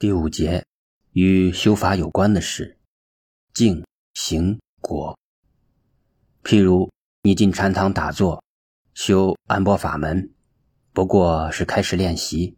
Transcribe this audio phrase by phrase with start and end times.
[0.00, 0.64] 第五节，
[1.10, 2.78] 与修法有关的事，
[3.52, 3.84] 静、
[4.14, 5.18] 行、果。
[6.44, 6.88] 譬如
[7.24, 8.44] 你进禅堂打坐，
[8.94, 10.32] 修安波法门，
[10.92, 12.56] 不过是开始练习。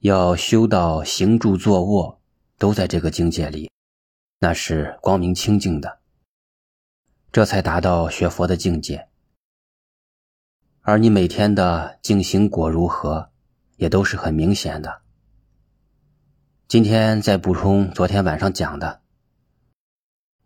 [0.00, 2.20] 要修到行住坐卧
[2.58, 3.70] 都在这个境界里，
[4.40, 6.00] 那是光明清净的，
[7.30, 9.08] 这才达到学佛的境界。
[10.80, 13.30] 而你每天的静行果如何，
[13.76, 15.01] 也都是很明显的。
[16.72, 19.02] 今天再补充昨天晚上讲的，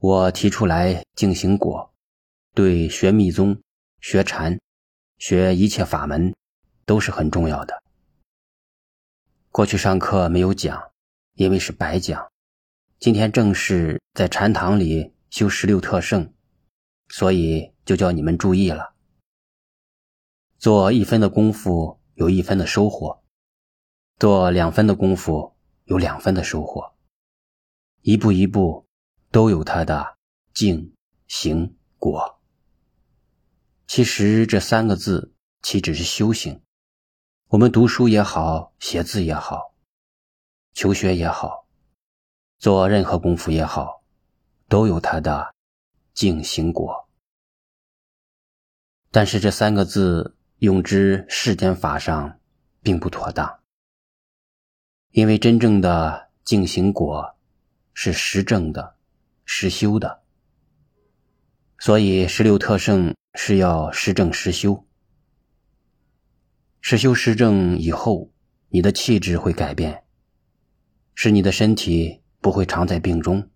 [0.00, 1.94] 我提出来静行果，
[2.52, 3.62] 对学密宗、
[4.00, 4.58] 学禅、
[5.18, 6.34] 学一切法门
[6.84, 7.80] 都是很重要的。
[9.52, 10.90] 过去上课没有讲，
[11.34, 12.26] 因为是白讲。
[12.98, 16.34] 今天正是在禅堂里修十六特胜，
[17.08, 18.96] 所以就叫你们注意了。
[20.58, 23.22] 做一分的功夫有一分的收获，
[24.18, 25.54] 做两分的功夫。
[25.86, 26.94] 有两分的收获，
[28.02, 28.86] 一步一步
[29.30, 30.16] 都有它的
[30.52, 30.94] 静、
[31.28, 32.40] 行、果。
[33.86, 36.60] 其实这三个字岂止是修行？
[37.46, 39.76] 我们读书也好，写字也好，
[40.72, 41.68] 求学也好，
[42.58, 44.02] 做任何功夫也好，
[44.68, 45.54] 都有它的
[46.12, 47.08] 静、行、果。
[49.12, 52.40] 但是这三个字用之世间法上，
[52.82, 53.55] 并不妥当。
[55.16, 57.36] 因为真正的净行果
[57.94, 58.96] 是实证的、
[59.46, 60.20] 实修的，
[61.78, 64.86] 所以十六特胜是要实证实修。
[66.82, 68.30] 实修实证以后，
[68.68, 70.04] 你的气质会改变，
[71.14, 73.48] 使你的身体不会常在病中，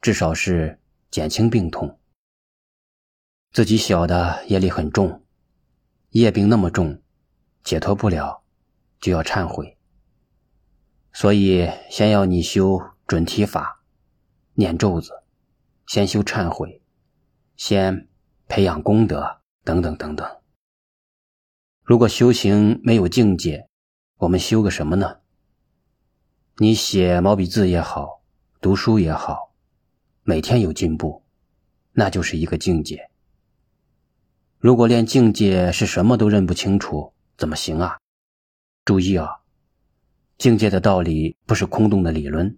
[0.00, 0.78] 至少是
[1.10, 1.98] 减轻病痛。
[3.50, 5.24] 自己小的业力很重，
[6.10, 7.02] 业病那么重，
[7.64, 8.44] 解脱不了，
[9.00, 9.76] 就要忏悔。
[11.12, 13.82] 所以，先要你修准提法，
[14.54, 15.24] 念咒子，
[15.86, 16.80] 先修忏悔，
[17.56, 18.08] 先
[18.46, 20.26] 培养功德，等等等等。
[21.82, 23.68] 如果修行没有境界，
[24.18, 25.18] 我们修个什么呢？
[26.58, 28.22] 你写毛笔字也好，
[28.60, 29.52] 读书也好，
[30.22, 31.24] 每天有进步，
[31.92, 33.10] 那就是一个境界。
[34.58, 37.98] 如果连境界是什么都认不清楚，怎么行啊？
[38.84, 39.39] 注意啊！
[40.40, 42.56] 境界的道理不是空洞的理论，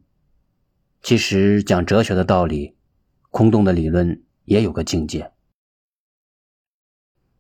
[1.03, 2.76] 其实讲哲学的道理，
[3.32, 5.32] 空洞的理论也有个境界。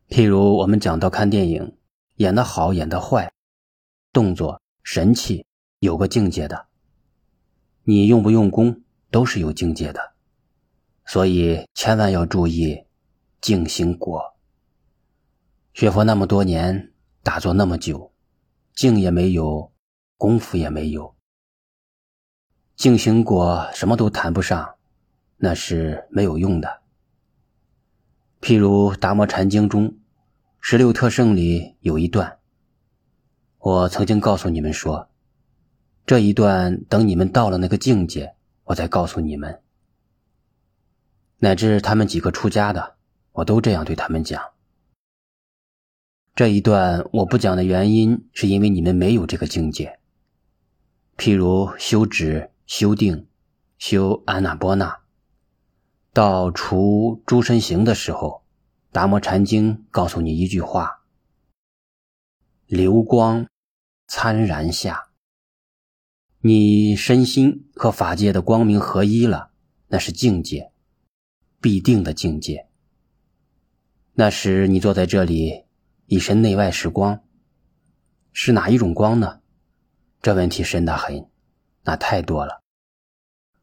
[0.08, 1.76] 譬如我们讲到看电影，
[2.16, 3.32] 演得好，演得坏，
[4.12, 5.46] 动作神气
[5.78, 6.66] 有个境界的，
[7.84, 8.82] 你用不用功
[9.12, 10.14] 都是有境界的，
[11.06, 12.84] 所以千万要注意
[13.40, 14.20] 静行果。
[15.72, 16.92] 学佛那么多年，
[17.22, 18.12] 打坐那么久，
[18.74, 19.70] 静也没有。
[20.22, 21.16] 功夫也没有，
[22.76, 24.76] 静行果什么都谈不上，
[25.36, 26.82] 那是没有用的。
[28.40, 29.98] 譬如《达摩禅经》中
[30.60, 32.38] 十六特胜里有一段，
[33.58, 35.10] 我曾经告诉你们说，
[36.06, 39.60] 这一段等你们到了那个境界，我再告诉你们。
[41.38, 42.94] 乃至他们几个出家的，
[43.32, 44.40] 我都这样对他们讲。
[46.36, 49.98] 这一段我不讲的原因，是因为你们没有这个境界。
[51.16, 53.26] 譬如修止、修定、
[53.78, 55.00] 修安那波那，
[56.12, 58.42] 到除诸身行的时候，
[58.90, 61.02] 达摩禅经告诉你一句话：
[62.66, 63.46] 流光
[64.08, 65.10] 参然下，
[66.40, 69.50] 你身心和法界的光明合一了，
[69.88, 70.72] 那是境界，
[71.60, 72.66] 必定的境界。
[74.14, 75.64] 那时你坐在这里，
[76.06, 77.22] 一身内外是光，
[78.32, 79.41] 是哪一种光呢？
[80.22, 81.28] 这问题深得很，
[81.82, 82.62] 那太多了。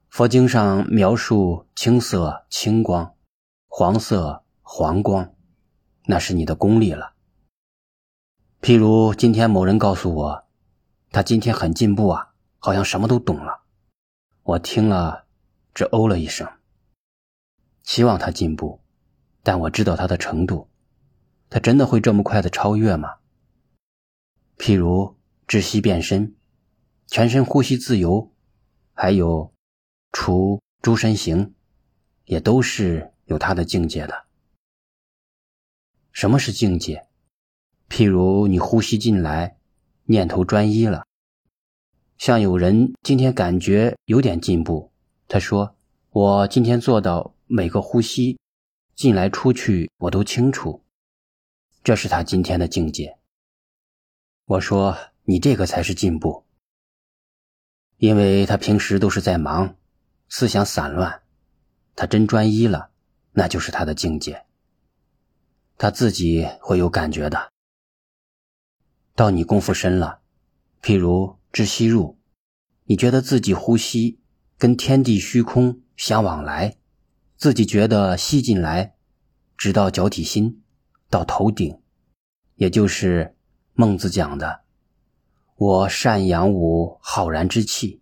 [0.10, 3.16] 佛经上描述青色青光，
[3.70, 5.34] 黄色黄光，
[6.04, 7.14] 那是你的功力了。
[8.62, 10.48] 譬如今天某人告诉我，
[11.12, 13.62] 他今天很进步啊，好像什么都懂了。
[14.44, 15.28] 我听了，
[15.74, 16.46] 只哦了一声。
[17.84, 18.82] 希望他进步，
[19.44, 20.68] 但我知道他的程度，
[21.50, 23.16] 他真的会这么快的超越吗？
[24.58, 25.16] 譬如
[25.48, 26.36] 窒息变身。
[27.12, 28.32] 全身呼吸自由，
[28.94, 29.52] 还有
[30.12, 31.56] 除诸身行，
[32.26, 34.26] 也都是有他的境界的。
[36.12, 37.08] 什么是境界？
[37.90, 39.58] 譬如你呼吸进来，
[40.04, 41.04] 念头专一了。
[42.20, 44.92] 像有人今天感觉有点进步，
[45.28, 45.76] 他说
[46.12, 48.38] ：“我今天做到每个呼吸
[48.94, 50.84] 进来出去，我都清楚。”
[51.84, 53.18] 这是他今天的境界。
[54.46, 54.96] 我说
[55.26, 56.46] ：“你这个才是进步。”
[58.00, 59.76] 因为他平时都是在忙，
[60.30, 61.22] 思想散乱。
[61.96, 62.92] 他真专一了，
[63.34, 64.46] 那就是他的境界。
[65.78, 67.52] 他自己会有感觉的。
[69.16, 70.22] 到你功夫深了，
[70.82, 72.18] 譬如知吸入，
[72.86, 74.22] 你觉得自己呼吸
[74.58, 76.78] 跟天地虚空相往来，
[77.36, 78.96] 自己觉得吸进来，
[79.58, 80.62] 直到脚底心，
[81.10, 81.82] 到头顶，
[82.56, 83.36] 也就是
[83.74, 84.62] 孟子讲的
[85.62, 88.00] “我善养吾浩然之气”，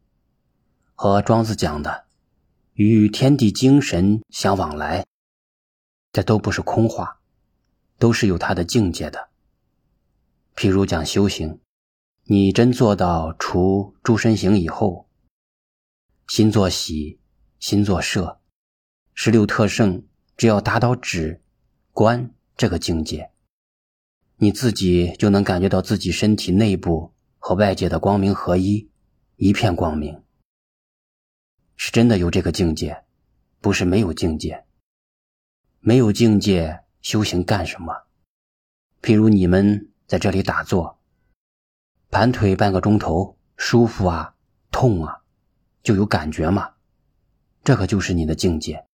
[0.94, 2.06] 和庄子讲的
[2.76, 5.08] “与天地精神相往来”，
[6.14, 7.20] 这都不是空话，
[7.98, 9.30] 都是有它的境界的。
[10.56, 11.60] 譬如讲修行，
[12.26, 15.08] 你真做到除诸身行以后，
[16.28, 17.20] 心作喜，
[17.58, 18.38] 心作摄，
[19.16, 20.06] 十六特胜，
[20.36, 21.42] 只要达到止、
[21.92, 23.32] 观这个境界，
[24.36, 27.14] 你自己就能感觉到自己身体内部
[27.48, 28.90] 和外界的光明合一，
[29.38, 30.22] 一片光明。
[31.78, 33.06] 是真的有这个境界，
[33.62, 34.66] 不是没有境界。
[35.80, 38.04] 没有境界，修行干什么？
[39.02, 39.90] 譬如你们。
[40.08, 41.00] 在这里打坐，
[42.10, 44.36] 盘腿半个钟头，舒服啊，
[44.72, 45.22] 痛啊，
[45.84, 46.76] 就有感觉嘛。
[47.64, 48.86] 这可就是你的境界。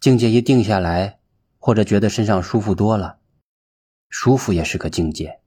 [0.00, 1.18] 境界一定下来，
[1.58, 3.20] 或者觉得身上舒服多了，
[4.08, 5.40] 舒服也是个境界，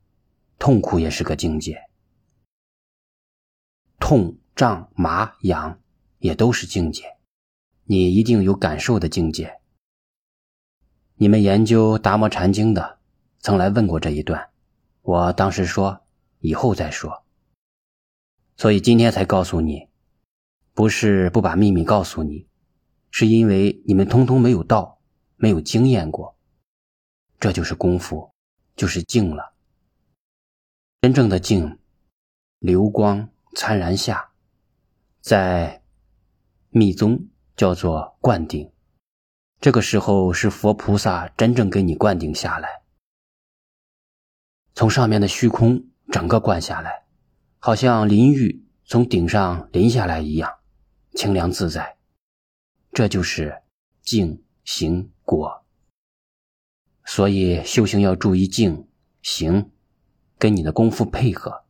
[0.60, 1.90] 痛苦也是个境界。
[4.08, 5.82] 痛、胀、麻、痒，
[6.20, 7.18] 也都是境界。
[7.86, 9.60] 你一定有感受的境界。
[11.16, 13.00] 你们研究《达摩禅经》的，
[13.40, 14.52] 曾来问过这一段。
[15.02, 16.04] 我当时说
[16.38, 17.24] 以后再说，
[18.56, 19.90] 所以今天才告诉你，
[20.76, 22.46] 不是不把秘密告诉你，
[23.10, 25.00] 是因为你们通通没有到，
[25.36, 26.38] 没有经验过，
[27.40, 28.32] 这就是功夫，
[28.76, 29.56] 就是静了。
[31.02, 31.80] 真正的静，
[32.60, 34.32] 流光参然下，
[35.22, 35.82] 在
[36.70, 38.72] 密宗叫做灌顶，
[39.62, 42.84] 这个时候是佛菩萨真正给你灌顶下来。
[44.74, 47.06] 从上面的虚空整个灌下来，
[47.60, 50.60] 好像淋浴从顶上淋下来一样，
[51.14, 51.96] 清凉自在。
[52.92, 53.62] 这就是
[54.02, 55.64] 静行果。
[57.06, 58.90] 所以修行要注意静
[59.22, 59.72] 行，
[60.38, 61.64] 跟你的功夫配合，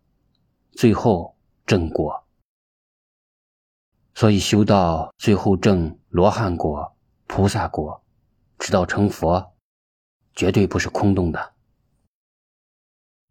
[0.71, 1.34] 最后
[1.65, 2.23] 正果。
[4.13, 6.95] 所以修到最后正罗汉果、
[7.27, 8.03] 菩萨果，
[8.57, 9.55] 直到成佛，
[10.33, 11.54] 绝对不是空洞的。